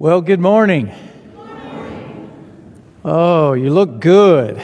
[0.00, 0.90] Well, good morning.
[3.04, 4.58] Oh, you look good.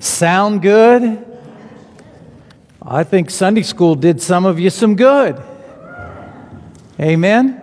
[0.00, 1.24] Sound good?
[2.82, 5.40] I think Sunday school did some of you some good.
[6.98, 7.62] Amen?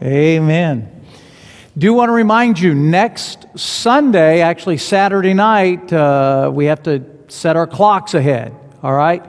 [0.00, 1.04] Amen.
[1.76, 7.56] Do want to remind you next Sunday, actually Saturday night, uh, we have to set
[7.56, 8.54] our clocks ahead.
[8.84, 9.24] All right?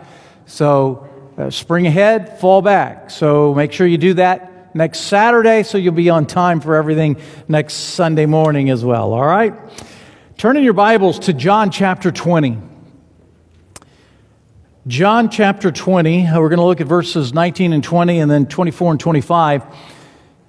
[0.45, 1.09] So,
[1.39, 3.09] uh, spring ahead, fall back.
[3.09, 7.17] So, make sure you do that next Saturday so you'll be on time for everything
[7.47, 9.13] next Sunday morning as well.
[9.13, 9.53] All right?
[10.37, 12.57] Turn in your Bibles to John chapter 20.
[14.87, 16.23] John chapter 20.
[16.23, 19.63] We're going to look at verses 19 and 20 and then 24 and 25.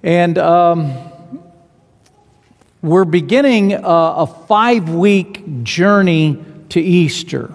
[0.01, 0.97] And um,
[2.81, 7.53] we're beginning a, a five week journey to Easter.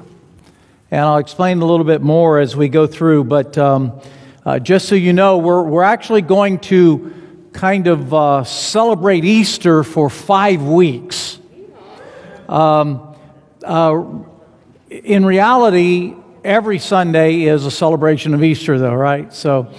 [0.92, 3.24] And I'll explain a little bit more as we go through.
[3.24, 4.00] But um,
[4.44, 7.14] uh, just so you know, we're, we're actually going to
[7.52, 11.38] kind of uh, celebrate Easter for five weeks.
[12.48, 13.16] Um,
[13.64, 14.04] uh,
[14.90, 19.32] in reality, every Sunday is a celebration of Easter, though, right?
[19.34, 19.70] So,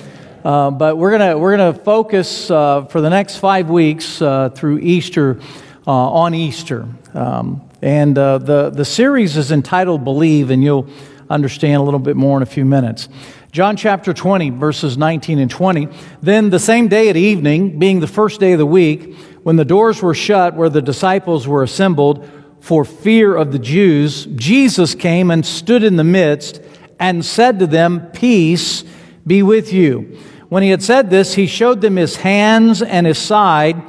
[0.43, 4.79] uh, but we're gonna we're gonna focus uh, for the next five weeks uh, through
[4.79, 5.39] Easter
[5.87, 10.87] on Easter, um, and the the series is entitled "Believe," and you'll
[11.29, 13.09] understand a little bit more in a few minutes.
[13.51, 15.87] John chapter 20, verses 19 and 20.
[16.21, 19.65] Then the same day at evening, being the first day of the week, when the
[19.65, 25.31] doors were shut where the disciples were assembled for fear of the Jews, Jesus came
[25.31, 26.61] and stood in the midst
[26.99, 28.83] and said to them, Peace
[29.25, 30.19] be with you.
[30.49, 33.81] When he had said this, he showed them his hands and his side.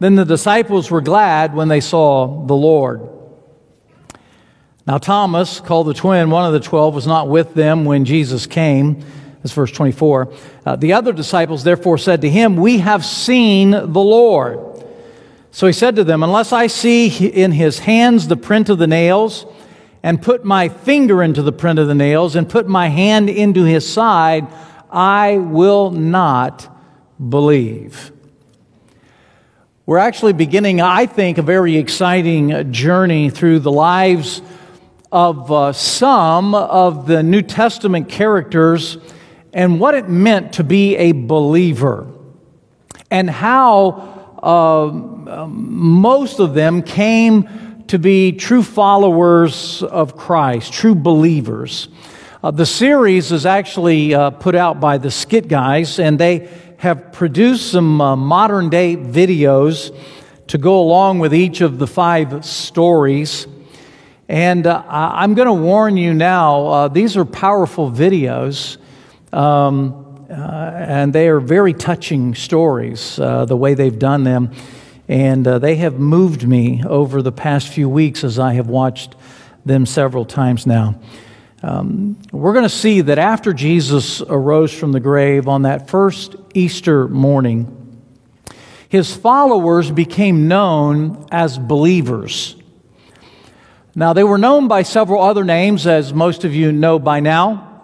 [0.00, 3.13] Then the disciples were glad when they saw the Lord.
[4.86, 8.46] Now, Thomas, called the twin, one of the twelve, was not with them when Jesus
[8.46, 9.02] came.
[9.42, 10.32] That's verse 24.
[10.66, 14.58] Uh, the other disciples therefore said to him, We have seen the Lord.
[15.50, 18.86] So he said to them, Unless I see in his hands the print of the
[18.86, 19.46] nails,
[20.02, 23.64] and put my finger into the print of the nails, and put my hand into
[23.64, 24.46] his side,
[24.90, 26.68] I will not
[27.26, 28.12] believe.
[29.86, 34.42] We're actually beginning, I think, a very exciting journey through the lives
[35.14, 38.98] of uh, some of the New Testament characters
[39.52, 42.08] and what it meant to be a believer,
[43.12, 43.90] and how
[44.42, 51.86] uh, most of them came to be true followers of Christ, true believers.
[52.42, 56.48] Uh, the series is actually uh, put out by the Skit Guys, and they
[56.78, 59.96] have produced some uh, modern day videos
[60.48, 63.46] to go along with each of the five stories.
[64.28, 68.78] And uh, I'm going to warn you now, uh, these are powerful videos,
[69.32, 74.50] um, uh, and they are very touching stories, uh, the way they've done them.
[75.08, 79.14] And uh, they have moved me over the past few weeks as I have watched
[79.66, 80.98] them several times now.
[81.62, 86.36] Um, we're going to see that after Jesus arose from the grave on that first
[86.54, 88.02] Easter morning,
[88.88, 92.56] his followers became known as believers.
[93.96, 97.80] Now, they were known by several other names, as most of you know by now.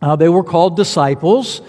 [0.00, 1.60] Uh, they were called disciples,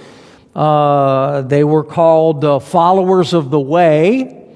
[0.55, 4.47] uh, they were called uh, followers of the way,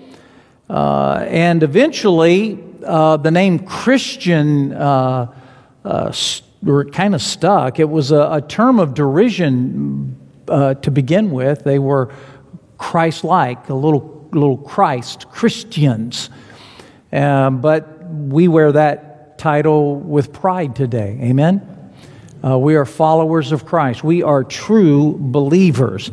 [0.70, 5.34] uh, and eventually uh, the name Christian uh,
[6.64, 7.78] were kind of stuck.
[7.78, 10.16] It was a, a term of derision
[10.48, 11.66] to begin with.
[11.66, 12.14] They were
[12.78, 16.30] Christ like, a little, little Christ, Christians.
[17.12, 21.18] but we wear that title with pride today.
[21.22, 21.94] Amen?
[22.44, 26.12] Uh, we are followers of Christ, we are true believers.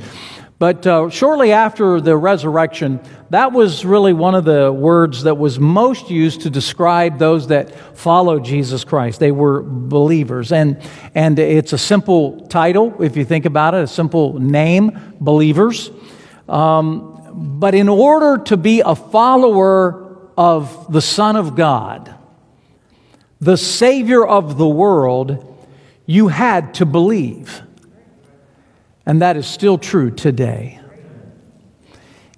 [0.63, 3.01] But uh, shortly after the resurrection,
[3.31, 7.75] that was really one of the words that was most used to describe those that
[7.99, 9.19] follow Jesus Christ.
[9.19, 10.53] They were believers.
[10.53, 10.81] And,
[11.17, 15.91] and it's a simple title, if you think about it, a simple name, believers.
[16.49, 22.15] Um, but in order to be a follower of the Son of God,
[23.43, 25.59] the Savior of the world,
[26.07, 27.61] you had to believe.
[29.05, 30.79] And that is still true today.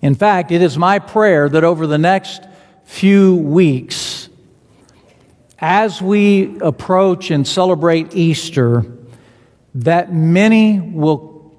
[0.00, 2.42] In fact, it is my prayer that over the next
[2.84, 4.30] few weeks,
[5.58, 8.86] as we approach and celebrate Easter,
[9.74, 11.54] that many will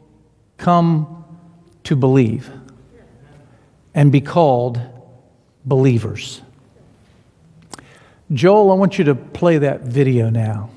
[0.58, 1.24] come
[1.84, 2.50] to believe
[3.94, 4.82] and be called
[5.64, 6.42] believers.
[8.36, 10.70] Joel, I want you to play that video now.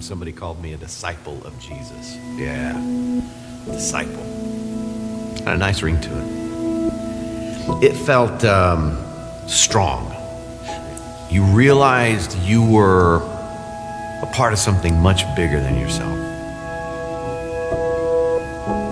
[0.00, 2.16] Somebody called me a disciple of Jesus.
[2.36, 2.74] Yeah,
[3.64, 4.22] disciple.
[5.44, 7.84] Had a nice ring to it.
[7.84, 8.98] it felt um,
[9.48, 10.14] strong.
[11.30, 13.22] You realized you were
[14.20, 16.12] a part of something much bigger than yourself.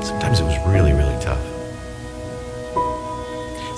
[0.02, 1.42] Sometimes it was really, really tough.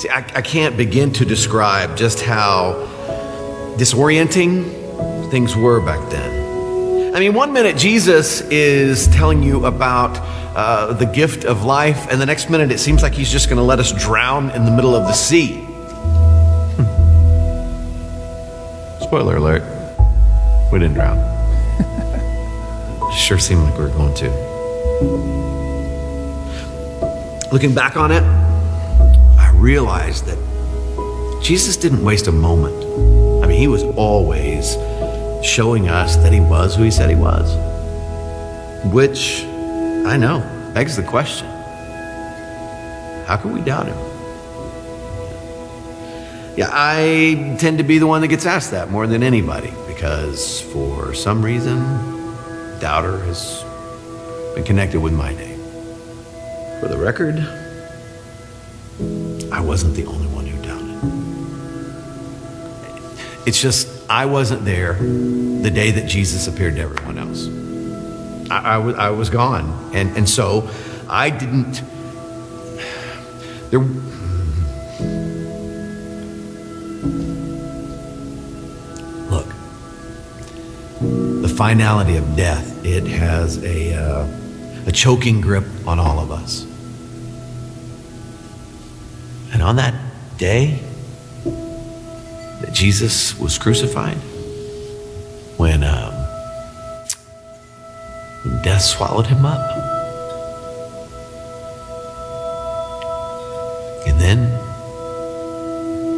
[0.01, 2.94] See, I, I can't begin to describe just how
[3.77, 7.15] disorienting things were back then.
[7.15, 10.19] I mean, one minute Jesus is telling you about
[10.57, 13.57] uh, the gift of life, and the next minute it seems like he's just going
[13.57, 15.55] to let us drown in the middle of the sea.
[16.77, 16.85] Hmm.
[19.03, 19.63] Spoiler alert,
[20.73, 21.19] we didn't drown.
[23.13, 24.31] sure seemed like we were going to.
[27.53, 28.23] Looking back on it,
[29.39, 30.39] I realized that
[31.43, 32.75] Jesus didn't waste a moment.
[33.55, 34.73] Mean, he was always
[35.47, 37.55] showing us that he was who he said he was.
[38.93, 40.41] Which, I know,
[40.75, 41.47] begs the question
[43.29, 43.97] how can we doubt him?
[46.57, 50.61] Yeah, I tend to be the one that gets asked that more than anybody because
[50.61, 51.79] for some reason,
[52.81, 53.65] doubter has
[54.57, 55.61] been connected with my name.
[56.81, 57.39] For the record,
[59.53, 60.34] I wasn't the only one
[63.47, 67.47] It's just, I wasn't there the day that Jesus appeared to everyone else.
[68.51, 69.91] I, I, was, I was gone.
[69.95, 70.71] And, and so
[71.09, 71.83] I didn't,
[73.71, 73.81] there,
[79.31, 79.47] look,
[81.43, 84.27] the finality of death, it has a, uh,
[84.87, 86.65] a choking grip on all of us.
[89.53, 89.95] And on that
[90.39, 90.83] day
[92.65, 94.17] that Jesus was crucified,
[95.59, 96.15] when um,
[98.63, 99.61] death swallowed him up.
[104.07, 104.51] And then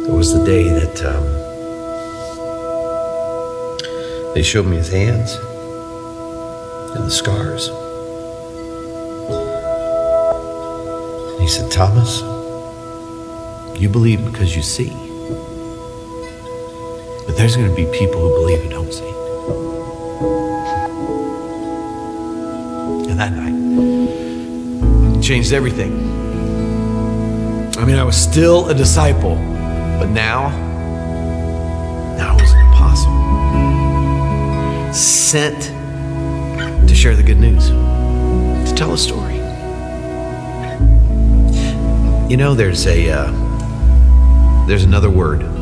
[0.05, 1.25] there was the day that um,
[4.33, 5.33] they showed me his hands
[6.95, 7.67] and the scars.
[11.33, 12.21] And he said, Thomas,
[13.81, 15.06] you believe because you see.
[17.37, 19.05] There's going to be people who believe and don't see.
[23.11, 23.53] And that night
[25.21, 25.93] changed everything.
[27.77, 29.35] I mean, I was still a disciple,
[29.99, 30.49] but now,
[32.17, 33.13] now it was impossible.
[34.91, 35.61] Sent
[36.89, 39.35] to share the good news, to tell a story.
[42.31, 45.56] You know, there's a uh, there's another word.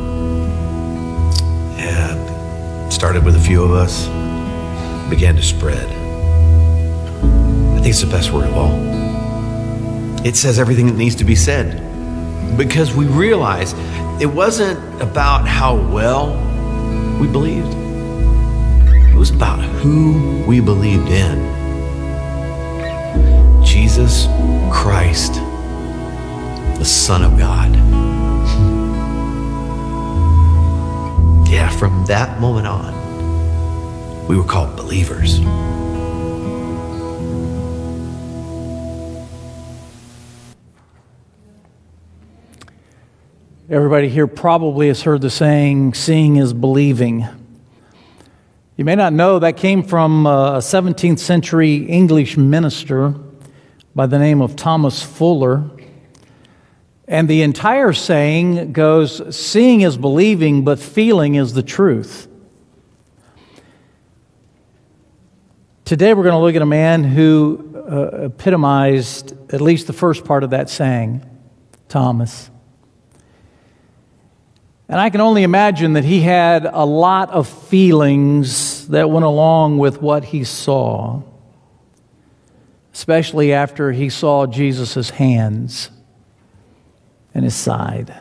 [2.90, 4.06] Started with a few of us,
[5.10, 5.86] began to spread.
[5.86, 10.26] I think it's the best word of all.
[10.26, 11.82] It says everything that needs to be said
[12.56, 13.74] because we realize
[14.20, 16.34] it wasn't about how well
[17.20, 17.74] we believed,
[19.12, 21.56] it was about who we believed in
[23.64, 24.26] Jesus
[24.72, 25.34] Christ,
[26.78, 27.85] the Son of God.
[31.48, 35.38] Yeah, from that moment on, we were called believers.
[43.68, 47.26] Everybody here probably has heard the saying, seeing is believing.
[48.76, 53.14] You may not know that came from uh, a 17th century English minister
[53.94, 55.70] by the name of Thomas Fuller.
[57.08, 62.26] And the entire saying goes, seeing is believing, but feeling is the truth.
[65.84, 70.24] Today we're going to look at a man who uh, epitomized at least the first
[70.24, 71.24] part of that saying,
[71.88, 72.50] Thomas.
[74.88, 79.78] And I can only imagine that he had a lot of feelings that went along
[79.78, 81.22] with what he saw,
[82.92, 85.90] especially after he saw Jesus' hands
[87.36, 88.16] and his side.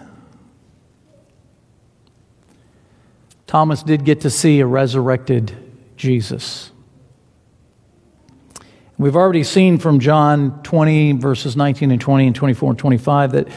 [3.48, 5.55] Thomas did get to see a resurrected
[5.95, 6.69] Jesus.
[8.98, 13.48] We've already seen from John 20, verses 19 and 20 and 24 and 25 that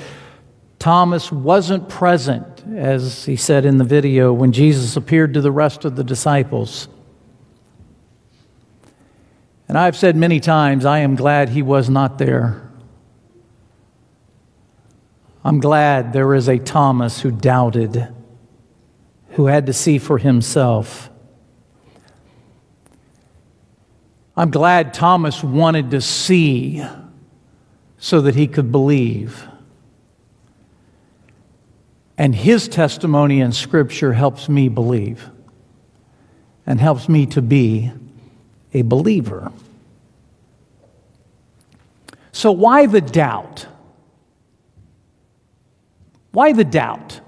[0.78, 5.84] Thomas wasn't present, as he said in the video, when Jesus appeared to the rest
[5.84, 6.86] of the disciples.
[9.66, 12.67] And I've said many times, I am glad he was not there.
[15.48, 18.06] I'm glad there is a Thomas who doubted,
[19.30, 21.08] who had to see for himself.
[24.36, 26.84] I'm glad Thomas wanted to see
[27.96, 29.48] so that he could believe.
[32.18, 35.30] And his testimony in Scripture helps me believe
[36.66, 37.90] and helps me to be
[38.74, 39.50] a believer.
[42.32, 43.66] So, why the doubt?
[46.32, 47.20] Why the doubt?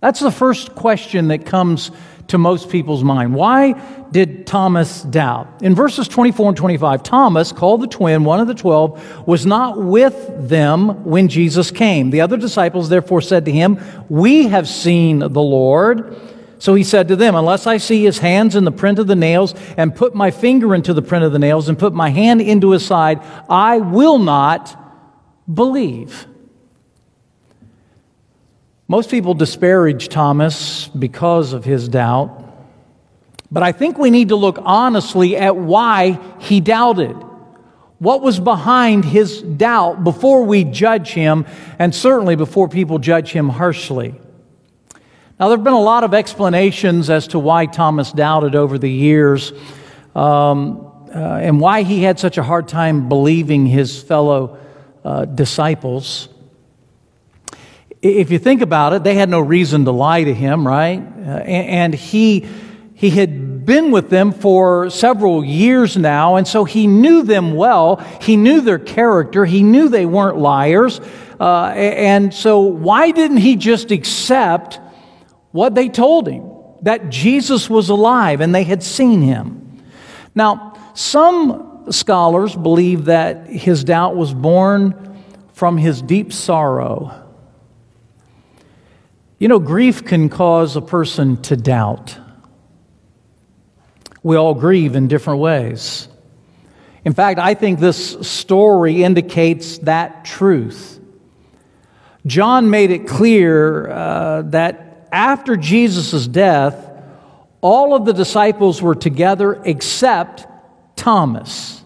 [0.00, 1.90] That's the first question that comes
[2.28, 3.34] to most people's mind.
[3.34, 3.72] Why
[4.10, 5.62] did Thomas doubt?
[5.62, 9.82] In verses 24 and 25, Thomas, called the twin, one of the twelve, was not
[9.82, 12.10] with them when Jesus came.
[12.10, 16.16] The other disciples therefore said to him, We have seen the Lord.
[16.58, 19.16] So he said to them, Unless I see his hands in the print of the
[19.16, 22.40] nails, and put my finger into the print of the nails, and put my hand
[22.40, 24.76] into his side, I will not
[25.52, 26.26] believe.
[28.90, 32.42] Most people disparage Thomas because of his doubt,
[33.50, 37.14] but I think we need to look honestly at why he doubted.
[37.98, 41.44] What was behind his doubt before we judge him,
[41.78, 44.14] and certainly before people judge him harshly.
[45.38, 48.90] Now, there have been a lot of explanations as to why Thomas doubted over the
[48.90, 49.52] years
[50.14, 54.58] um, uh, and why he had such a hard time believing his fellow
[55.04, 56.30] uh, disciples
[58.02, 60.98] if you think about it, they had no reason to lie to him, right?
[61.00, 62.46] Uh, and he,
[62.94, 67.96] he had been with them for several years now, and so he knew them well.
[68.20, 69.44] He knew their character.
[69.44, 71.00] He knew they weren't liars.
[71.40, 74.80] Uh, and so, why didn't he just accept
[75.52, 76.50] what they told him?
[76.82, 79.82] That Jesus was alive and they had seen him.
[80.34, 85.16] Now, some scholars believe that his doubt was born
[85.52, 87.27] from his deep sorrow
[89.38, 92.18] you know, grief can cause a person to doubt.
[94.22, 96.08] We all grieve in different ways.
[97.04, 101.00] In fact, I think this story indicates that truth.
[102.26, 106.90] John made it clear uh, that after Jesus' death,
[107.60, 110.46] all of the disciples were together except
[110.96, 111.82] Thomas.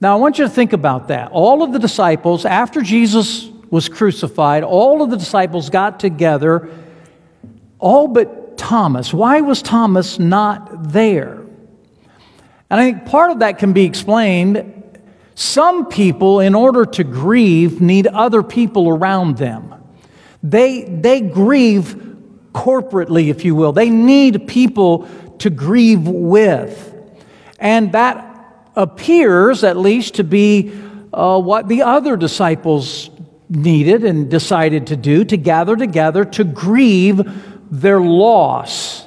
[0.00, 1.30] Now, I want you to think about that.
[1.32, 6.70] All of the disciples, after Jesus was crucified, all of the disciples got together,
[7.78, 9.12] all but Thomas.
[9.12, 11.42] Why was Thomas not there?
[12.70, 14.72] And I think part of that can be explained.
[15.34, 19.74] Some people, in order to grieve, need other people around them.
[20.42, 22.16] They, they grieve
[22.52, 23.72] corporately, if you will.
[23.72, 25.06] They need people
[25.38, 26.94] to grieve with.
[27.58, 28.22] And that
[28.74, 30.72] appears, at least, to be
[31.12, 33.10] uh, what the other disciples
[33.48, 37.22] needed and decided to do to gather together to grieve
[37.70, 39.06] their loss.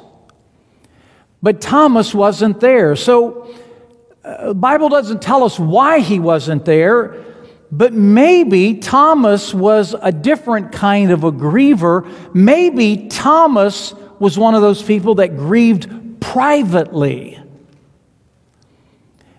[1.42, 2.96] But Thomas wasn't there.
[2.96, 3.54] So
[4.24, 7.24] uh, the Bible doesn't tell us why he wasn't there,
[7.72, 12.10] but maybe Thomas was a different kind of a griever.
[12.34, 17.40] Maybe Thomas was one of those people that grieved privately.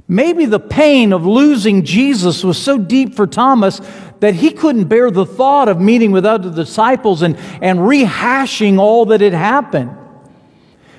[0.09, 3.81] Maybe the pain of losing Jesus was so deep for Thomas
[4.21, 9.07] that he couldn't bear the thought of meeting with other disciples and, and rehashing all
[9.07, 9.97] that had happened.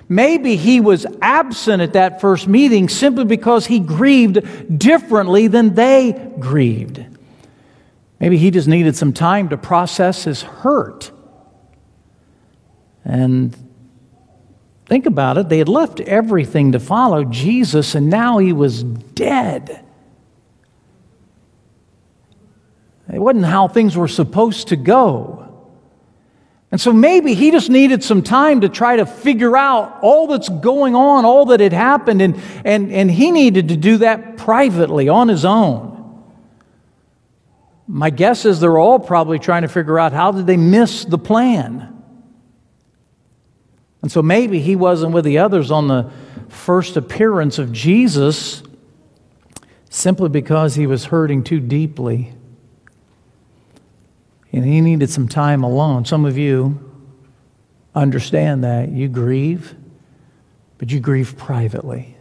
[0.10, 6.34] Maybe he was absent at that first meeting simply because he grieved differently than they
[6.38, 7.06] grieved.
[8.20, 11.12] Maybe he just needed some time to process his hurt.
[13.06, 13.56] And
[14.86, 19.84] think about it, they had left everything to follow Jesus, and now he was dead.
[23.13, 25.41] It wasn't how things were supposed to go.
[26.72, 30.48] And so maybe he just needed some time to try to figure out all that's
[30.48, 35.10] going on, all that had happened, and, and, and he needed to do that privately
[35.10, 35.89] on his own.
[37.88, 41.18] My guess is they're all probably trying to figure out how did they miss the
[41.18, 42.01] plan.
[44.01, 46.10] And so maybe he wasn't with the others on the
[46.48, 48.63] first appearance of Jesus
[49.89, 52.34] simply because he was hurting too deeply.
[54.51, 56.05] And he needed some time alone.
[56.05, 56.79] Some of you
[57.96, 58.89] understand that.
[58.89, 59.75] You grieve,
[60.77, 62.17] but you grieve privately.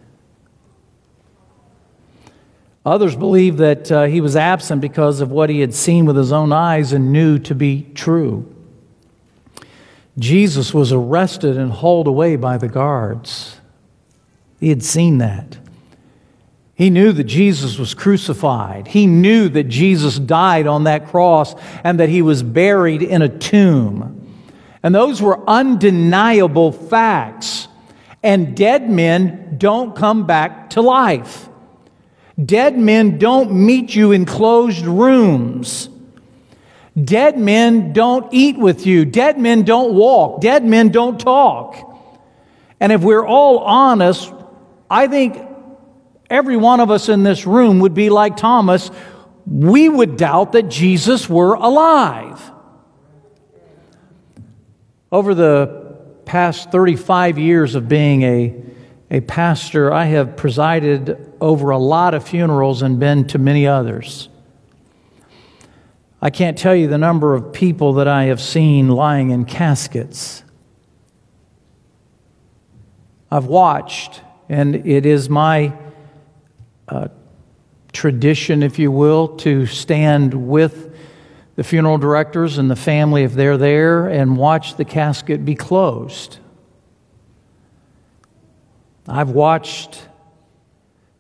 [2.87, 6.33] Others believe that uh, he was absent because of what he had seen with his
[6.33, 8.53] own eyes and knew to be true.
[10.19, 13.61] Jesus was arrested and hauled away by the guards.
[14.59, 15.59] He had seen that.
[16.81, 18.89] He knew that Jesus was crucified.
[18.89, 23.29] He knew that Jesus died on that cross and that he was buried in a
[23.29, 24.35] tomb.
[24.83, 27.69] And those were undeniable facts.
[28.23, 31.51] And dead men don't come back to life.
[32.43, 35.91] Dead men don't meet you in closed rooms.
[36.99, 39.05] Dead men don't eat with you.
[39.05, 40.41] Dead men don't walk.
[40.41, 41.77] Dead men don't talk.
[42.81, 44.33] And if we're all honest,
[44.89, 45.50] I think
[46.31, 48.91] every one of us in this room would be like Thomas.
[49.47, 52.41] We would doubt that Jesus were alive.
[55.11, 58.63] Over the past 35 years of being a,
[59.11, 64.29] a pastor, I have presided over a lot of funerals and been to many others.
[66.23, 70.45] I can't tell you the number of people that I have seen lying in caskets.
[73.31, 75.73] I've watched, and it is my
[76.91, 77.09] uh,
[77.93, 80.95] tradition, if you will, to stand with
[81.57, 86.39] the funeral directors and the family, if they're there, and watch the casket be closed.
[89.07, 90.09] I've watched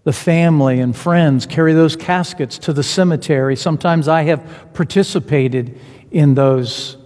[0.05, 3.57] the family and friends carry those caskets to the cemetery.
[3.57, 5.79] Sometimes I have participated
[6.11, 6.97] in those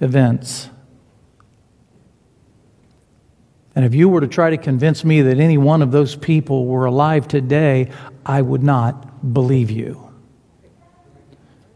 [0.00, 0.68] events.
[3.74, 6.66] And if you were to try to convince me that any one of those people
[6.66, 7.90] were alive today,
[8.24, 10.00] I would not believe you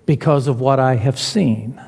[0.06, 1.80] because of what I have seen.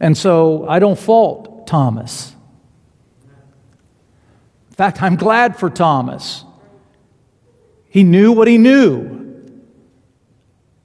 [0.00, 2.34] And so I don't fault Thomas.
[4.70, 6.44] In fact, I'm glad for Thomas.
[7.88, 9.18] He knew what he knew.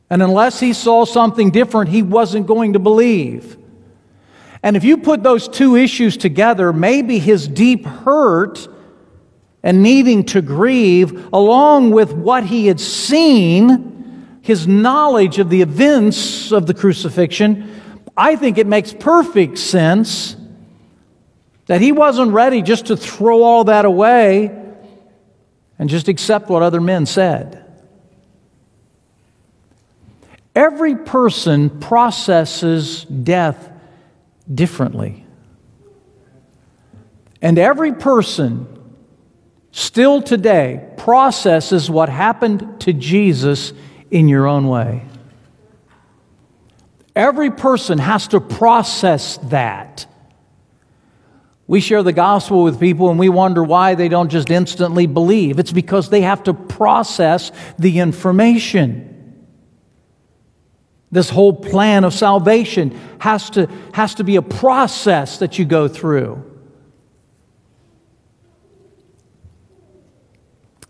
[0.09, 3.57] And unless he saw something different, he wasn't going to believe.
[4.63, 8.69] And if you put those two issues together, maybe his deep hurt
[9.61, 16.53] and needing to grieve, along with what he had seen, his knowledge of the events
[16.53, 17.69] of the crucifixion,
[18.15, 20.37] I think it makes perfect sense
[21.65, 24.59] that he wasn't ready just to throw all that away
[25.77, 27.59] and just accept what other men said.
[30.55, 33.71] Every person processes death
[34.51, 35.25] differently.
[37.41, 38.67] And every person
[39.71, 43.73] still today processes what happened to Jesus
[44.09, 45.05] in your own way.
[47.15, 50.05] Every person has to process that.
[51.67, 55.59] We share the gospel with people and we wonder why they don't just instantly believe.
[55.59, 59.12] It's because they have to process the information.
[61.13, 65.87] This whole plan of salvation has to, has to be a process that you go
[65.87, 66.43] through.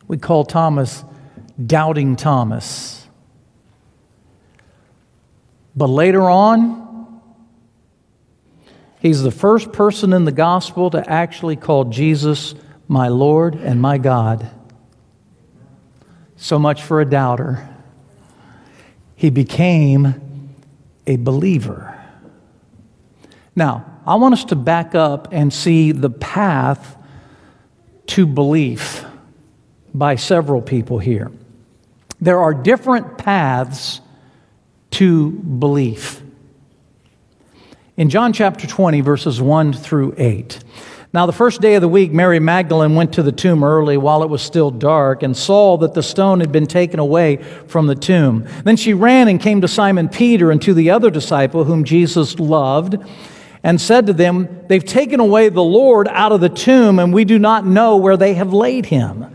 [0.07, 1.03] We call Thomas
[1.63, 3.05] Doubting Thomas.
[5.75, 7.21] But later on,
[9.01, 12.55] he's the first person in the gospel to actually call Jesus
[12.87, 14.49] my Lord and my God.
[16.37, 17.72] So much for a doubter.
[19.23, 20.51] He became
[21.07, 21.97] a believer.
[23.55, 26.97] Now, I want us to back up and see the path
[28.07, 29.05] to belief
[29.93, 31.31] by several people here.
[32.19, 34.01] There are different paths
[34.91, 36.21] to belief.
[37.95, 40.61] In John chapter 20, verses 1 through 8.
[41.13, 44.23] Now, the first day of the week, Mary Magdalene went to the tomb early while
[44.23, 47.35] it was still dark and saw that the stone had been taken away
[47.67, 48.47] from the tomb.
[48.63, 52.39] Then she ran and came to Simon Peter and to the other disciple whom Jesus
[52.39, 52.95] loved
[53.61, 57.25] and said to them, They've taken away the Lord out of the tomb, and we
[57.25, 59.32] do not know where they have laid him.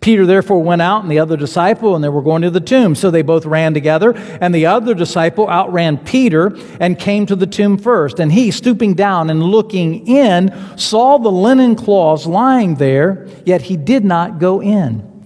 [0.00, 2.94] Peter therefore went out and the other disciple, and they were going to the tomb.
[2.94, 7.46] So they both ran together, and the other disciple outran Peter and came to the
[7.46, 8.20] tomb first.
[8.20, 13.76] And he, stooping down and looking in, saw the linen cloths lying there, yet he
[13.76, 15.17] did not go in.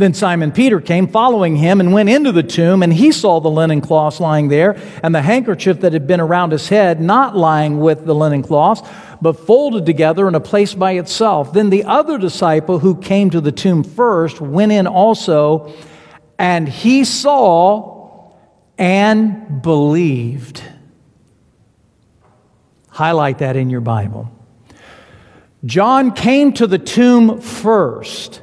[0.00, 3.50] Then Simon Peter came following him and went into the tomb, and he saw the
[3.50, 7.80] linen cloths lying there, and the handkerchief that had been around his head not lying
[7.80, 8.80] with the linen cloths,
[9.20, 11.52] but folded together in a place by itself.
[11.52, 15.70] Then the other disciple who came to the tomb first went in also,
[16.38, 18.32] and he saw
[18.78, 20.62] and believed.
[22.88, 24.32] Highlight that in your Bible.
[25.66, 28.40] John came to the tomb first.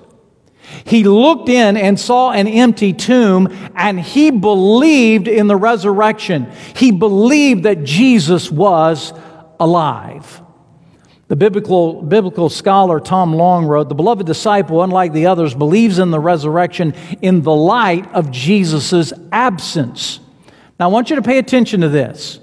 [0.86, 6.51] He looked in and saw an empty tomb and he believed in the resurrection.
[6.75, 9.13] He believed that Jesus was
[9.60, 10.41] alive.
[11.27, 16.12] The biblical, biblical scholar Tom Long wrote The beloved disciple, unlike the others, believes in
[16.12, 20.21] the resurrection in the light of Jesus' absence.
[20.80, 22.39] Now, I want you to pay attention to this.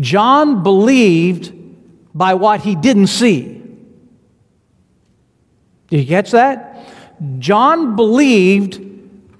[0.00, 1.52] John believed
[2.14, 3.62] by what he didn't see.
[5.88, 6.71] Did you catch that?
[7.38, 8.80] John believed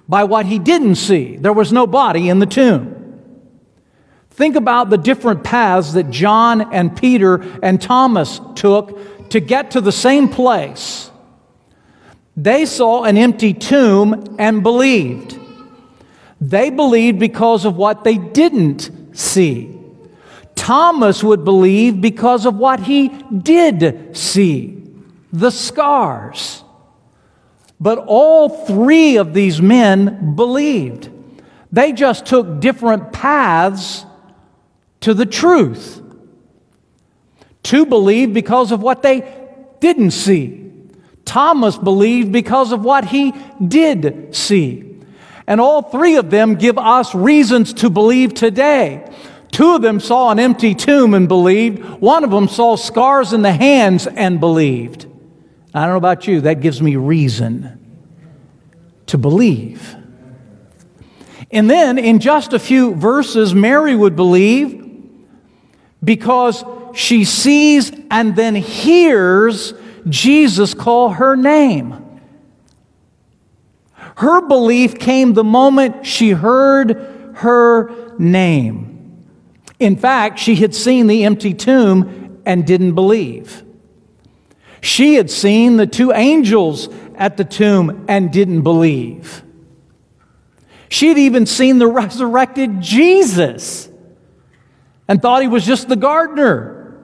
[0.07, 1.37] by what he didn't see.
[1.37, 2.89] There was no body in the tomb.
[4.31, 9.81] Think about the different paths that John and Peter and Thomas took to get to
[9.81, 11.11] the same place.
[12.35, 15.39] They saw an empty tomb and believed.
[16.41, 19.79] They believed because of what they didn't see.
[20.55, 24.79] Thomas would believe because of what he did see
[25.31, 26.62] the scars.
[27.83, 31.09] But all three of these men believed.
[31.69, 34.05] They just took different paths
[35.01, 36.01] to the truth.
[37.61, 39.29] Two believed because of what they
[39.81, 40.71] didn't see.
[41.25, 43.33] Thomas believed because of what he
[43.67, 44.97] did see.
[45.45, 49.11] And all three of them give us reasons to believe today.
[49.51, 51.83] Two of them saw an empty tomb and believed.
[51.99, 55.07] One of them saw scars in the hands and believed.
[55.73, 57.79] I don't know about you, that gives me reason
[59.07, 59.95] to believe.
[61.51, 64.81] And then in just a few verses, Mary would believe
[66.03, 69.73] because she sees and then hears
[70.07, 71.99] Jesus call her name.
[74.17, 79.23] Her belief came the moment she heard her name.
[79.79, 83.62] In fact, she had seen the empty tomb and didn't believe.
[84.83, 89.41] She had seen the two angels at the tomb and didn't believe.
[90.89, 93.87] She had even seen the resurrected Jesus
[95.07, 96.97] and thought he was just the gardener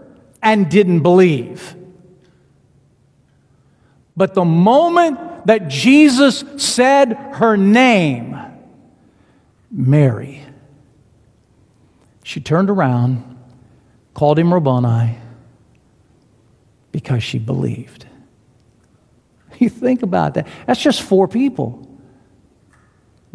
[0.44, 1.74] and didn't believe.
[4.14, 8.38] But the moment that Jesus said her name,
[9.72, 10.44] Mary,
[12.26, 13.38] she turned around,
[14.14, 15.18] called him Rabboni,
[16.92, 18.06] because she believed.
[19.60, 20.48] You think about that.
[20.68, 21.86] That's just four people.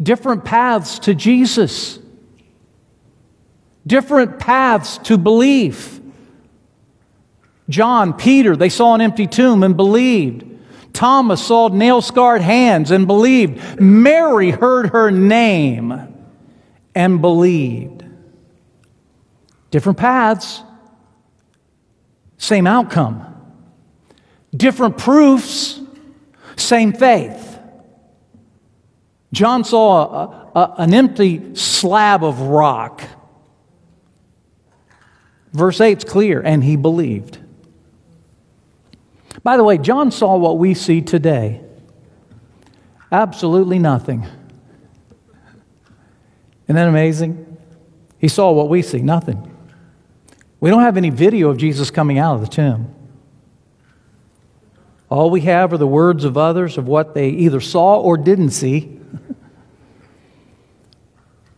[0.01, 1.99] Different paths to Jesus,
[3.85, 6.01] different paths to belief.
[7.69, 10.45] John, Peter, they saw an empty tomb and believed.
[10.93, 13.79] Thomas saw nail scarred hands and believed.
[13.79, 16.15] Mary heard her name
[16.95, 18.03] and believed.
[19.69, 20.63] Different paths,
[22.37, 23.34] same outcome.
[24.55, 25.81] Different proofs,
[26.55, 27.59] same faith.
[29.33, 33.01] John saw a, a, an empty slab of rock.
[35.51, 37.39] Verse 8 is clear, and he believed.
[39.43, 41.61] By the way, John saw what we see today
[43.11, 44.25] absolutely nothing.
[46.65, 47.57] Isn't that amazing?
[48.17, 49.51] He saw what we see nothing.
[50.59, 52.94] We don't have any video of Jesus coming out of the tomb.
[55.09, 58.51] All we have are the words of others of what they either saw or didn't
[58.51, 58.99] see,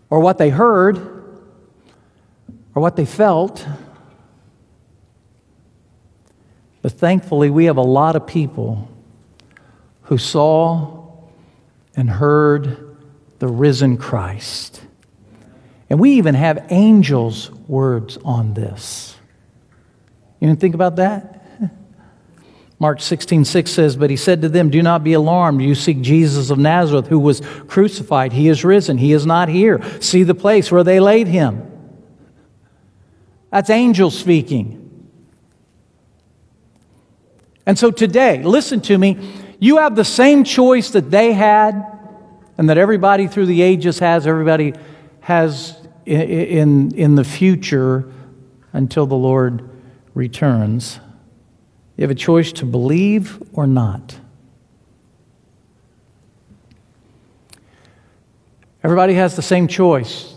[0.10, 0.98] or what they heard,
[2.76, 3.66] or what they felt.
[6.82, 8.90] But thankfully, we have a lot of people
[10.04, 11.06] who saw
[11.96, 12.98] and heard
[13.40, 14.82] the risen Christ.
[15.90, 19.16] And we even have angels' words on this.
[20.40, 21.37] You didn't think about that?
[22.80, 25.62] Mark 16, 6 says, But he said to them, Do not be alarmed.
[25.62, 28.34] You seek Jesus of Nazareth, who was crucified.
[28.34, 28.98] He is risen.
[28.98, 29.82] He is not here.
[30.00, 31.64] See the place where they laid him.
[33.50, 34.84] That's angels speaking.
[37.66, 39.18] And so today, listen to me,
[39.60, 41.84] you have the same choice that they had
[42.58, 44.74] and that everybody through the ages has, everybody
[45.22, 48.12] has in, in, in the future
[48.72, 49.68] until the Lord
[50.14, 51.00] returns.
[51.98, 54.20] You have a choice to believe or not.
[58.84, 60.36] Everybody has the same choice.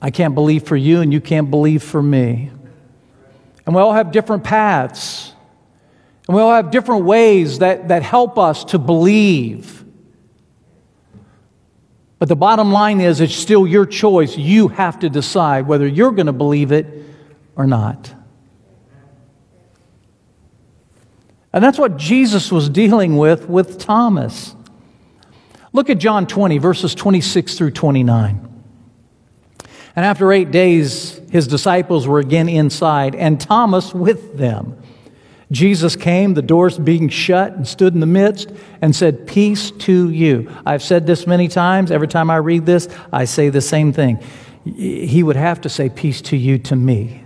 [0.00, 2.50] I can't believe for you, and you can't believe for me.
[3.66, 5.32] And we all have different paths.
[6.26, 9.84] And we all have different ways that, that help us to believe.
[12.18, 14.36] But the bottom line is, it's still your choice.
[14.36, 16.86] You have to decide whether you're going to believe it
[17.56, 18.14] or not.
[21.52, 24.54] And that's what Jesus was dealing with with Thomas.
[25.72, 28.48] Look at John 20, verses 26 through 29.
[29.94, 34.78] And after eight days, his disciples were again inside, and Thomas with them.
[35.50, 40.08] Jesus came, the doors being shut, and stood in the midst and said, Peace to
[40.08, 40.50] you.
[40.64, 41.90] I've said this many times.
[41.90, 44.18] Every time I read this, I say the same thing.
[44.64, 47.24] He would have to say, Peace to you to me.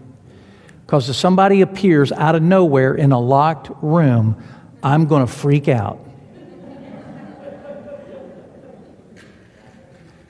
[0.86, 4.40] Because if somebody appears out of nowhere in a locked room,
[4.84, 5.98] I'm going to freak out.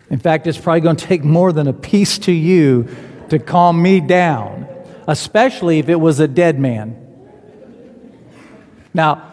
[0.08, 2.88] In fact, it's probably going to take more than a peace to you
[3.28, 4.66] to calm me down,
[5.06, 6.96] especially if it was a dead man.
[8.94, 9.30] Now,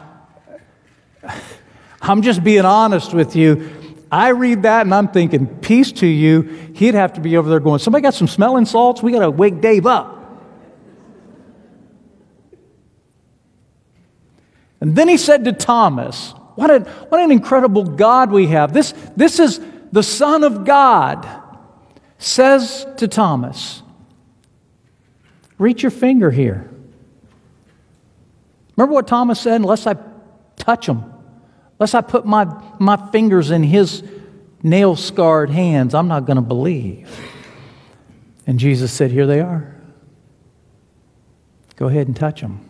[2.01, 3.69] I'm just being honest with you.
[4.11, 6.41] I read that and I'm thinking, peace to you.
[6.75, 9.01] He'd have to be over there going, somebody got some smelling salts?
[9.01, 10.22] We got to wake Dave up.
[14.83, 18.73] And then he said to Thomas, what an, what an incredible God we have.
[18.73, 19.61] This, this is
[19.93, 21.25] the Son of God,
[22.17, 23.81] says to Thomas,
[25.57, 26.69] Reach your finger here.
[28.75, 29.61] Remember what Thomas said?
[29.61, 29.95] Unless I
[30.57, 31.01] touch him,
[31.79, 32.43] unless I put my,
[32.77, 34.03] my fingers in his
[34.63, 37.09] nail scarred hands, I'm not going to believe.
[38.45, 39.81] And Jesus said, Here they are.
[41.77, 42.69] Go ahead and touch them.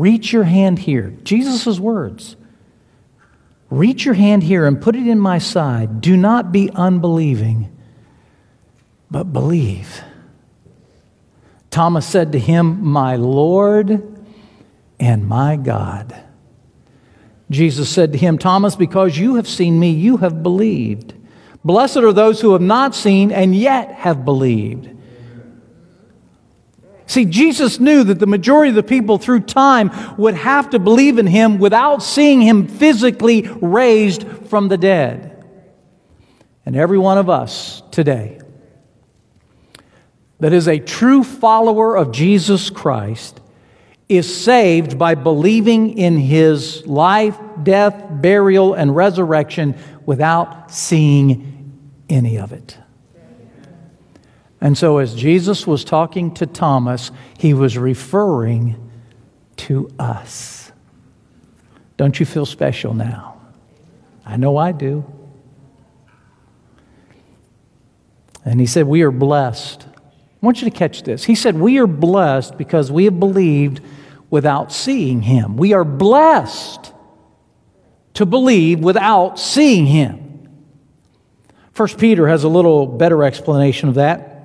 [0.00, 1.14] Reach your hand here.
[1.24, 2.36] Jesus' words.
[3.70, 6.00] Reach your hand here and put it in my side.
[6.00, 7.74] Do not be unbelieving,
[9.10, 10.02] but believe.
[11.70, 14.16] Thomas said to him, My Lord
[15.00, 16.22] and my God.
[17.50, 21.14] Jesus said to him, Thomas, because you have seen me, you have believed.
[21.64, 24.95] Blessed are those who have not seen and yet have believed.
[27.06, 31.18] See, Jesus knew that the majority of the people through time would have to believe
[31.18, 35.44] in him without seeing him physically raised from the dead.
[36.64, 38.40] And every one of us today
[40.40, 43.40] that is a true follower of Jesus Christ
[44.08, 51.72] is saved by believing in his life, death, burial, and resurrection without seeing
[52.08, 52.78] any of it.
[54.60, 58.90] And so, as Jesus was talking to Thomas, he was referring
[59.56, 60.72] to us.
[61.96, 63.40] Don't you feel special now?
[64.24, 65.04] I know I do.
[68.44, 69.86] And he said, We are blessed.
[69.86, 71.24] I want you to catch this.
[71.24, 73.80] He said, We are blessed because we have believed
[74.30, 75.56] without seeing him.
[75.56, 76.92] We are blessed
[78.14, 80.48] to believe without seeing him.
[81.72, 84.35] First Peter has a little better explanation of that.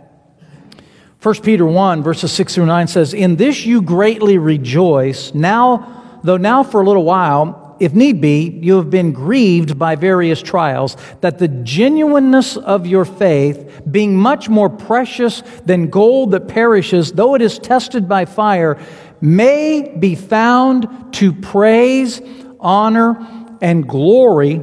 [1.22, 6.38] 1 Peter 1, verses 6 through 9 says, In this you greatly rejoice, now, though
[6.38, 10.98] now for a little while, if need be, you have been grieved by various trials,
[11.22, 17.36] that the genuineness of your faith, being much more precious than gold that perishes, though
[17.36, 18.80] it is tested by fire,
[19.22, 22.20] may be found to praise,
[22.60, 23.16] honor,
[23.62, 24.60] and glory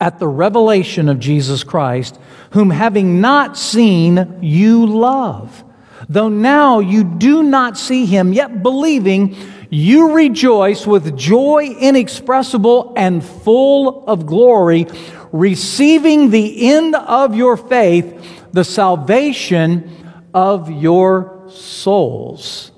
[0.00, 2.18] at the revelation of Jesus Christ
[2.52, 5.64] whom having not seen, you love.
[6.08, 9.36] Though now you do not see him, yet believing,
[9.70, 14.86] you rejoice with joy inexpressible and full of glory,
[15.30, 19.88] receiving the end of your faith, the salvation
[20.34, 22.72] of your souls.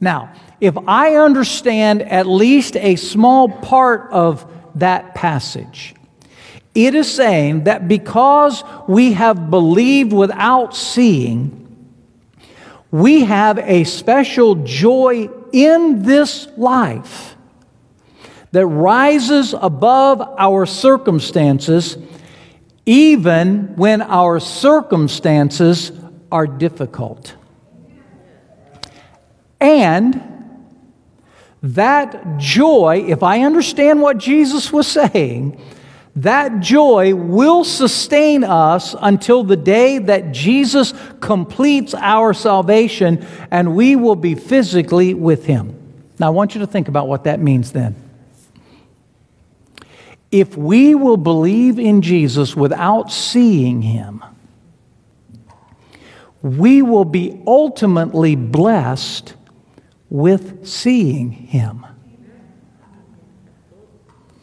[0.00, 5.94] Now, if I understand at least a small part of that passage,
[6.74, 11.58] it is saying that because we have believed without seeing,
[12.90, 17.36] we have a special joy in this life
[18.52, 21.96] that rises above our circumstances,
[22.84, 25.92] even when our circumstances
[26.30, 27.34] are difficult.
[29.60, 30.20] And
[31.62, 35.60] that joy, if I understand what Jesus was saying,
[36.16, 43.96] that joy will sustain us until the day that Jesus completes our salvation and we
[43.96, 45.78] will be physically with Him.
[46.18, 47.96] Now, I want you to think about what that means then.
[50.30, 54.22] If we will believe in Jesus without seeing Him,
[56.42, 59.34] we will be ultimately blessed
[60.10, 61.86] with seeing Him.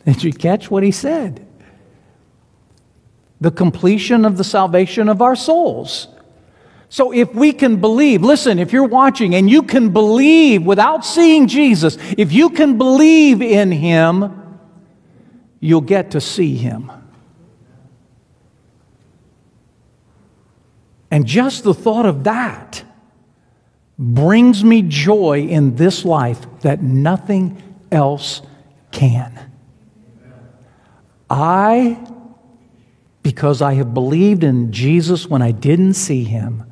[0.06, 1.46] Did you catch what he said?
[3.41, 6.08] The completion of the salvation of our souls.
[6.89, 11.47] So if we can believe, listen, if you're watching and you can believe without seeing
[11.47, 14.60] Jesus, if you can believe in Him,
[15.60, 16.91] you'll get to see Him.
[21.12, 22.84] And just the thought of that
[23.97, 28.41] brings me joy in this life that nothing else
[28.91, 29.52] can.
[31.30, 32.09] I
[33.39, 36.65] because I have believed in Jesus when I didn't see him,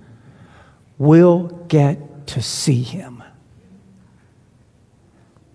[0.97, 3.23] will get to see him.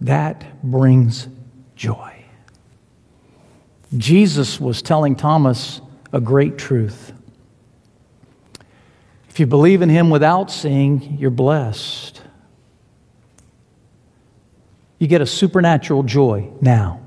[0.01, 1.29] That brings
[1.77, 2.25] joy.
[3.95, 5.83] Jesus was telling Thomas
[6.15, 7.13] a great truth.
[9.29, 12.23] If you believe in him without seeing, you're blessed.
[14.99, 17.02] You get a supernatural joy now.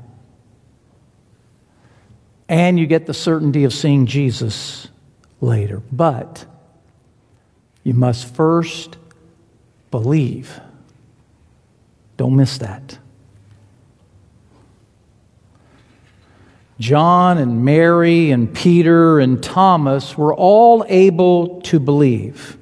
[2.48, 4.88] And you get the certainty of seeing Jesus
[5.42, 5.82] later.
[5.92, 6.46] But
[7.84, 8.98] you must first
[9.92, 10.60] believe.
[12.18, 12.98] Don't miss that.
[16.80, 22.58] John and Mary and Peter and Thomas were all able to believe.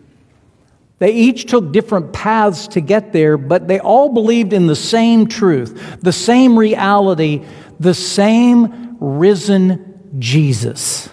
[1.00, 5.28] They each took different paths to get there, but they all believed in the same
[5.28, 7.43] truth, the same reality,
[7.80, 11.10] the same risen Jesus.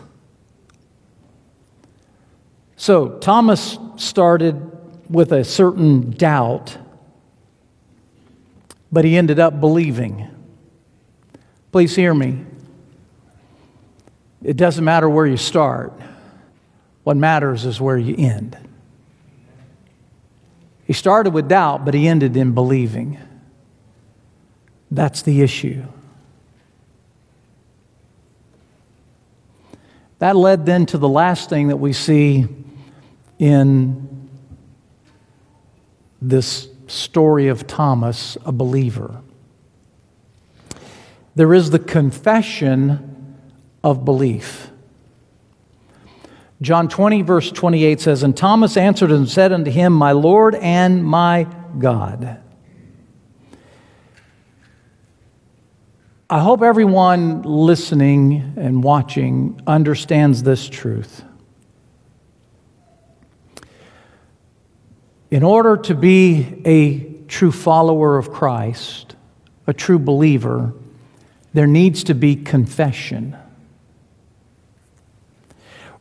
[2.76, 4.54] So Thomas started
[5.10, 6.78] with a certain doubt,
[8.92, 10.28] but he ended up believing.
[11.72, 12.44] Please hear me.
[14.42, 15.92] It doesn't matter where you start,
[17.02, 18.56] what matters is where you end.
[20.86, 23.18] He started with doubt, but he ended in believing.
[24.92, 25.84] That's the issue.
[30.20, 32.46] That led then to the last thing that we see
[33.38, 34.28] in
[36.20, 39.22] this story of Thomas, a believer.
[41.34, 43.38] There is the confession
[43.82, 44.70] of belief.
[46.60, 51.02] John 20, verse 28 says, And Thomas answered and said unto him, My Lord and
[51.02, 51.46] my
[51.78, 52.42] God.
[56.32, 61.24] I hope everyone listening and watching understands this truth.
[65.32, 69.16] In order to be a true follower of Christ,
[69.66, 70.72] a true believer,
[71.52, 73.36] there needs to be confession.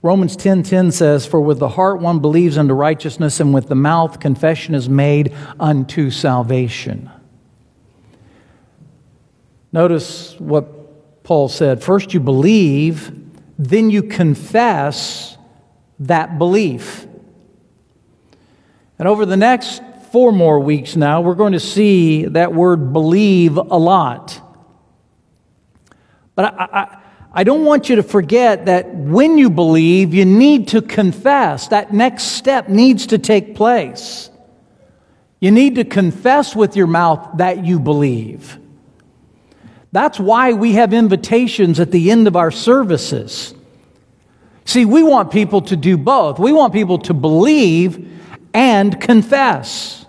[0.03, 3.67] Romans 10:10 10, 10 says, "For with the heart one believes unto righteousness, and with
[3.67, 7.09] the mouth confession is made unto salvation."
[9.71, 11.83] Notice what Paul said.
[11.83, 13.11] First you believe,
[13.57, 15.37] then you confess
[15.99, 17.05] that belief.
[18.97, 23.57] And over the next four more weeks now, we're going to see that word believe
[23.57, 24.41] a lot.
[26.35, 26.97] But I, I,
[27.31, 31.67] I don't want you to forget that when you believe, you need to confess.
[31.67, 34.29] That next step needs to take place.
[35.39, 38.57] You need to confess with your mouth that you believe.
[39.91, 43.53] That's why we have invitations at the end of our services.
[44.65, 46.37] See, we want people to do both.
[46.37, 48.07] We want people to believe
[48.53, 50.05] and confess.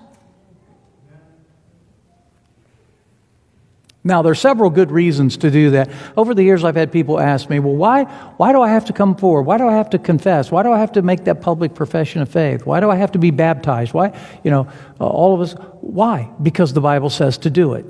[4.02, 5.90] Now, there are several good reasons to do that.
[6.16, 8.04] Over the years, I've had people ask me, well, why,
[8.38, 9.42] why do I have to come forward?
[9.42, 10.50] Why do I have to confess?
[10.50, 12.64] Why do I have to make that public profession of faith?
[12.64, 13.92] Why do I have to be baptized?
[13.92, 16.30] Why, you know, all of us, why?
[16.42, 17.84] Because the Bible says to do it.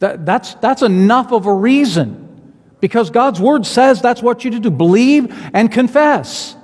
[0.00, 2.24] That, that's, that's enough of a reason.
[2.80, 6.56] Because God's Word says that's what you do believe and confess.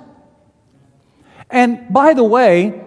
[1.49, 2.81] And by the way,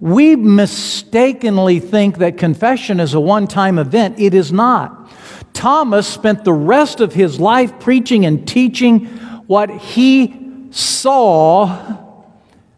[0.00, 4.20] we mistakenly think that confession is a one time event.
[4.20, 5.10] It is not.
[5.52, 9.06] Thomas spent the rest of his life preaching and teaching
[9.48, 11.96] what he saw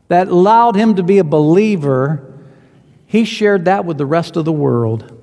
[0.09, 2.27] that allowed him to be a believer.
[3.07, 5.19] He shared that with the rest of the world.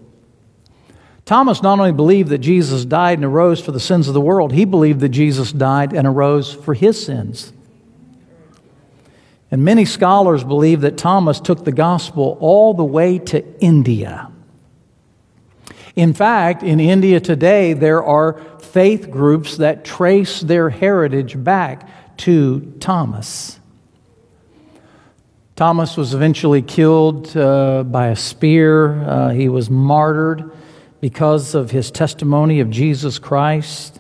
[1.28, 4.54] Thomas not only believed that Jesus died and arose for the sins of the world,
[4.54, 7.52] he believed that Jesus died and arose for his sins.
[9.52, 14.32] And many scholars believe that Thomas took the gospel all the way to India.
[15.98, 22.74] In fact, in India today, there are faith groups that trace their heritage back to
[22.80, 23.60] Thomas.
[25.58, 29.04] Thomas was eventually killed uh, by a spear.
[29.04, 30.54] Uh, he was martyred
[31.00, 34.00] because of his testimony of Jesus Christ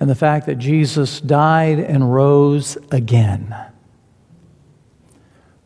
[0.00, 3.54] and the fact that Jesus died and rose again.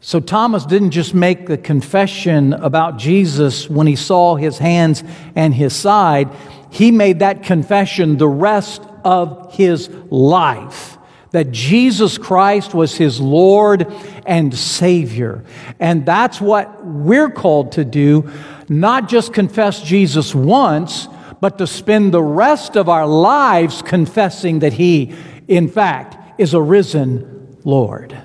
[0.01, 5.03] So Thomas didn't just make the confession about Jesus when he saw his hands
[5.35, 6.31] and his side,
[6.71, 10.99] he made that confession the rest of his life
[11.31, 13.93] that Jesus Christ was his Lord
[14.27, 15.45] and Savior.
[15.79, 18.31] And that's what we're called to do,
[18.69, 21.09] not just confess Jesus once,
[21.41, 25.15] but to spend the rest of our lives confessing that he,
[25.47, 28.17] in fact, is a risen Lord.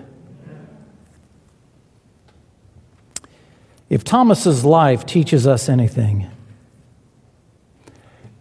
[3.89, 6.27] If Thomas's life teaches us anything,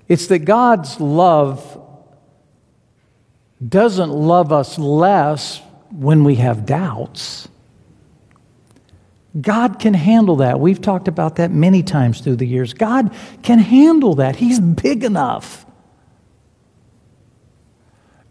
[0.09, 1.81] it's that God's love
[3.67, 7.49] doesn't love us less when we have doubts.
[9.41, 10.61] God can handle that.
[10.61, 12.75] We've talked about that many times through the years.
[12.75, 14.37] God can handle that.
[14.37, 15.65] He's big enough.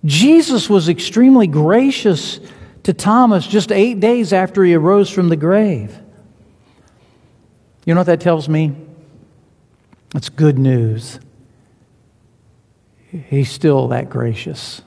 [0.05, 2.39] Jesus was extremely gracious
[2.83, 5.97] to Thomas just eight days after he arose from the grave.
[7.85, 8.75] You know what that tells me?
[10.13, 11.19] It's good news.
[13.29, 14.81] He's still that gracious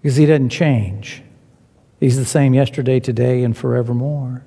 [0.00, 1.22] because he doesn't change.
[2.02, 4.42] He's the same yesterday, today, and forevermore.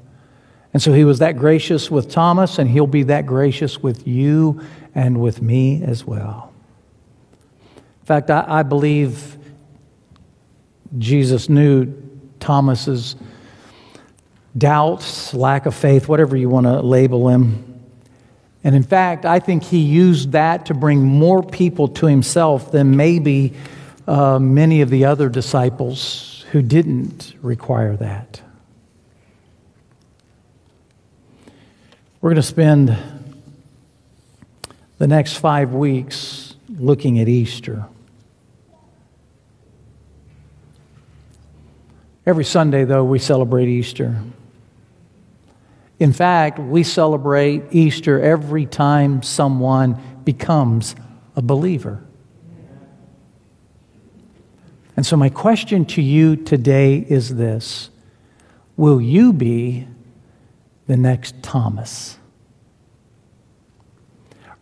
[0.74, 4.60] And so he was that gracious with Thomas, and he'll be that gracious with you
[4.94, 6.52] and with me as well.
[7.78, 9.38] In fact, I, I believe
[10.98, 11.94] Jesus knew
[12.42, 13.16] Thomas's
[14.58, 17.82] doubts, lack of faith, whatever you want to label him.
[18.66, 22.98] And in fact, I think he used that to bring more people to himself than
[22.98, 23.54] maybe
[24.10, 28.40] uh, many of the other disciples who didn't require that.
[32.22, 32.98] We're going to spend
[34.98, 37.86] the next five weeks looking at Easter.
[42.26, 44.16] Every Sunday, though, we celebrate Easter.
[46.00, 50.96] In fact, we celebrate Easter every time someone becomes
[51.36, 52.02] a believer.
[54.96, 57.90] And so, my question to you today is this
[58.78, 59.88] Will you be
[60.88, 62.18] the next Thomas?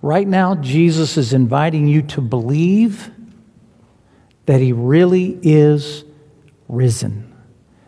[0.01, 3.11] Right now, Jesus is inviting you to believe
[4.45, 6.03] that he really is
[6.67, 7.33] risen,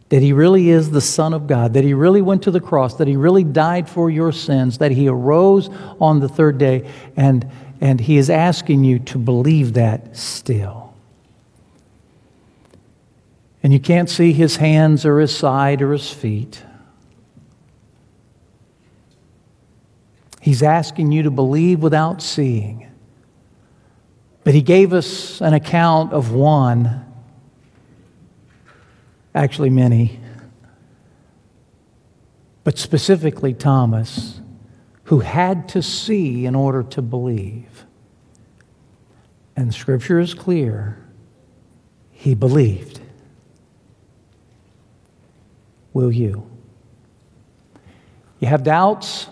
[0.08, 2.96] that he really is the Son of God, that he really went to the cross,
[2.96, 5.70] that he really died for your sins, that he arose
[6.00, 10.85] on the third day, and, and he is asking you to believe that still
[13.66, 16.62] and you can't see his hands or his side or his feet.
[20.40, 22.92] He's asking you to believe without seeing.
[24.44, 27.12] But he gave us an account of one,
[29.34, 30.20] actually, many,
[32.64, 34.42] but specifically Thomas,
[35.06, 37.88] who had to see in order to believe.
[39.56, 41.04] And scripture is clear
[42.12, 43.02] he believed
[45.96, 46.46] will you?
[48.40, 49.28] You have doubts?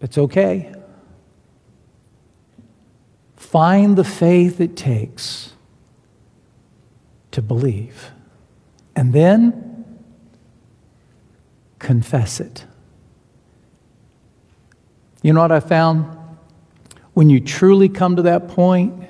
[0.00, 0.74] It's okay.
[3.36, 5.52] Find the faith it takes
[7.30, 8.10] to believe.
[8.96, 10.02] And then
[11.78, 12.64] confess it.
[15.22, 16.16] You know what I found?
[17.14, 19.04] When you truly come to that point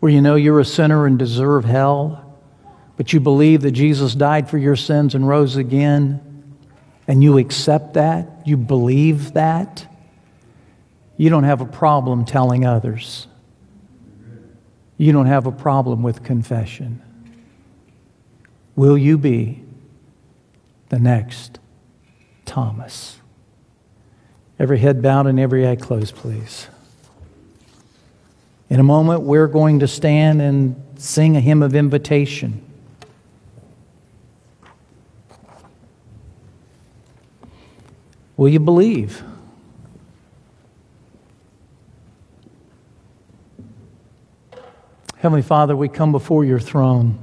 [0.00, 2.27] where you know you're a sinner and deserve hell,
[2.98, 6.20] but you believe that Jesus died for your sins and rose again,
[7.06, 9.86] and you accept that, you believe that,
[11.16, 13.28] you don't have a problem telling others.
[14.96, 17.00] You don't have a problem with confession.
[18.74, 19.62] Will you be
[20.88, 21.60] the next
[22.46, 23.18] Thomas?
[24.58, 26.66] Every head bowed and every eye closed, please.
[28.68, 32.64] In a moment, we're going to stand and sing a hymn of invitation.
[38.38, 39.22] Will you believe?
[45.16, 47.18] Heavenly Father, we come before your throne.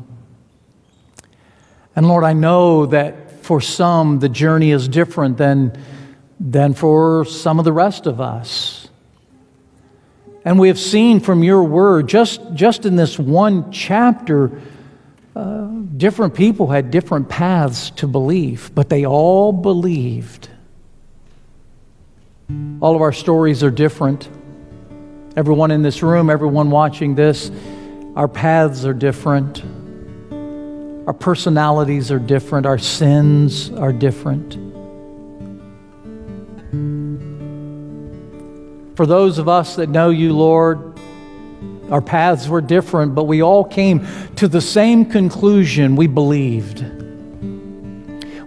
[1.95, 5.81] And Lord, I know that for some the journey is different than,
[6.37, 8.89] than for some of the rest of us.
[10.43, 14.61] And we have seen from your word, just, just in this one chapter,
[15.33, 20.49] uh, different people had different paths to believe, but they all believed.
[22.81, 24.29] All of our stories are different.
[25.35, 27.51] Everyone in this room, everyone watching this,
[28.15, 29.63] our paths are different.
[31.07, 32.65] Our personalities are different.
[32.65, 34.53] Our sins are different.
[38.95, 40.97] For those of us that know you, Lord,
[41.89, 46.94] our paths were different, but we all came to the same conclusion we believed.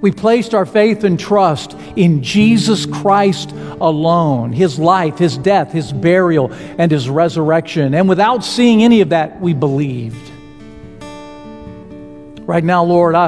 [0.01, 5.93] We placed our faith and trust in Jesus Christ alone His life, His death, His
[5.93, 7.95] burial, and His resurrection.
[7.95, 10.31] And without seeing any of that, we believed.
[12.49, 13.27] Right now, Lord, I,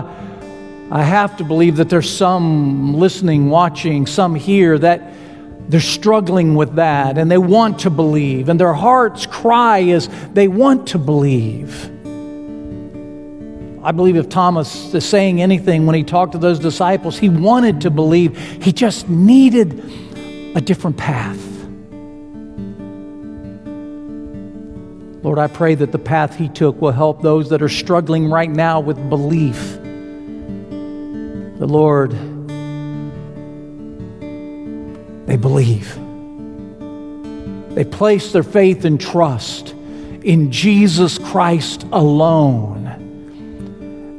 [0.91, 5.13] I have to believe that there's some listening, watching, some here that
[5.69, 10.49] they're struggling with that and they want to believe, and their hearts cry as they
[10.49, 11.91] want to believe.
[13.83, 17.81] I believe if Thomas is saying anything when he talked to those disciples, he wanted
[17.83, 18.37] to believe.
[18.63, 19.83] He just needed
[20.55, 21.39] a different path.
[25.23, 28.51] Lord, I pray that the path he took will help those that are struggling right
[28.51, 29.79] now with belief.
[31.59, 32.13] The Lord,
[35.27, 35.95] they believe.
[37.75, 39.75] They place their faith and trust
[40.23, 42.90] in Jesus Christ alone.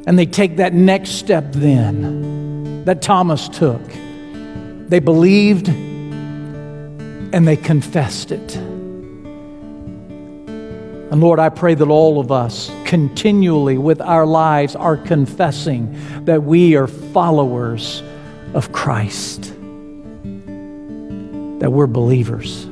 [0.06, 3.80] And they take that next step then that Thomas took.
[4.88, 8.56] They believed and they confessed it.
[11.12, 15.94] And Lord, I pray that all of us continually with our lives are confessing
[16.24, 18.02] that we are followers
[18.54, 19.42] of Christ,
[21.60, 22.66] that we're believers.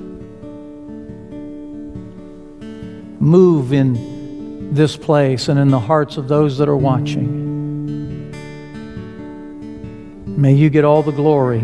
[3.20, 4.09] Move in
[4.70, 8.30] this place and in the hearts of those that are watching.
[10.40, 11.62] May you get all the glory.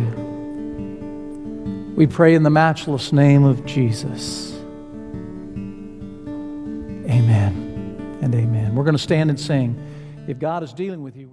[1.95, 4.53] We pray in the matchless name of Jesus.
[7.09, 8.75] Amen and amen.
[8.75, 9.81] We're going to stand and sing.
[10.29, 11.31] If God is dealing with you,